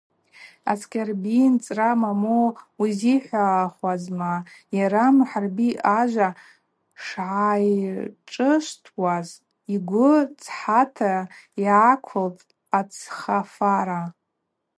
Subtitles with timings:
[0.71, 2.37] Аскьарби анцӏра момо
[2.81, 4.33] узихӏвахуазма,
[4.77, 6.29] йара Мухӏарби ажва
[7.03, 9.29] шгӏайшӏышвтуаз
[9.73, 10.11] йгвы
[10.41, 11.13] цхата
[11.63, 14.01] йгӏаквылтӏ ацхафара.